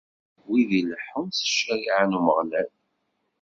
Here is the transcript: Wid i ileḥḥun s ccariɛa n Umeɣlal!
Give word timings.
Wid 0.47 0.69
i 0.73 0.75
ileḥḥun 0.79 1.27
s 1.31 1.39
ccariɛa 1.49 2.03
n 2.09 2.17
Umeɣlal! 2.17 2.69